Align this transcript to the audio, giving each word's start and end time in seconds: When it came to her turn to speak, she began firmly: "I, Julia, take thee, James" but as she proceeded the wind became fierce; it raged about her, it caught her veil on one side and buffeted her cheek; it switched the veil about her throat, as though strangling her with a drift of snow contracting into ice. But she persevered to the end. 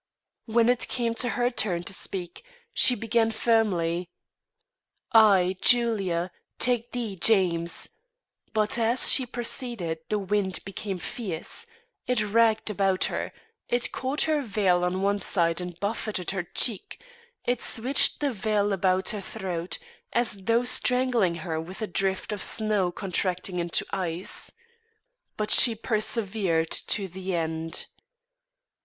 When 0.47 0.67
it 0.67 0.87
came 0.87 1.13
to 1.21 1.29
her 1.29 1.51
turn 1.51 1.83
to 1.83 1.93
speak, 1.93 2.43
she 2.73 2.95
began 2.95 3.29
firmly: 3.29 4.09
"I, 5.13 5.57
Julia, 5.61 6.31
take 6.57 6.91
thee, 6.91 7.15
James" 7.15 7.87
but 8.55 8.79
as 8.79 9.11
she 9.11 9.27
proceeded 9.27 9.99
the 10.09 10.17
wind 10.17 10.65
became 10.65 10.97
fierce; 10.97 11.67
it 12.07 12.33
raged 12.33 12.71
about 12.71 13.03
her, 13.13 13.31
it 13.69 13.91
caught 13.91 14.21
her 14.21 14.41
veil 14.41 14.83
on 14.83 15.03
one 15.03 15.19
side 15.19 15.61
and 15.61 15.79
buffeted 15.79 16.31
her 16.31 16.41
cheek; 16.55 16.99
it 17.45 17.61
switched 17.61 18.21
the 18.21 18.31
veil 18.31 18.73
about 18.73 19.09
her 19.09 19.21
throat, 19.21 19.77
as 20.13 20.45
though 20.45 20.63
strangling 20.63 21.35
her 21.45 21.61
with 21.61 21.79
a 21.79 21.85
drift 21.85 22.31
of 22.31 22.41
snow 22.41 22.91
contracting 22.91 23.59
into 23.59 23.85
ice. 23.93 24.51
But 25.37 25.51
she 25.51 25.75
persevered 25.75 26.71
to 26.71 27.07
the 27.07 27.35
end. 27.35 27.85